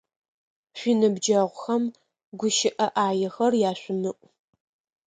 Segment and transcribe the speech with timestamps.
[0.77, 1.83] Шъуиныбджэгъухэм
[2.39, 4.27] гущыӏэ ӏаехэр яшъумыӏу!